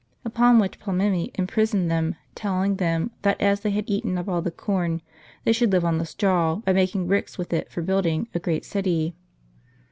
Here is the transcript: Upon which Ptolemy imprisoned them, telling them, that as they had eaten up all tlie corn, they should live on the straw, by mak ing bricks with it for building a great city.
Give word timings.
Upon 0.25 0.57
which 0.57 0.79
Ptolemy 0.79 1.29
imprisoned 1.35 1.91
them, 1.91 2.15
telling 2.33 2.77
them, 2.77 3.11
that 3.21 3.39
as 3.39 3.59
they 3.59 3.69
had 3.69 3.83
eaten 3.87 4.17
up 4.17 4.27
all 4.27 4.41
tlie 4.41 4.57
corn, 4.57 5.03
they 5.43 5.51
should 5.53 5.71
live 5.71 5.85
on 5.85 5.99
the 5.99 6.07
straw, 6.07 6.55
by 6.55 6.73
mak 6.73 6.95
ing 6.95 7.05
bricks 7.05 7.37
with 7.37 7.53
it 7.53 7.69
for 7.71 7.83
building 7.83 8.27
a 8.33 8.39
great 8.39 8.65
city. 8.65 9.13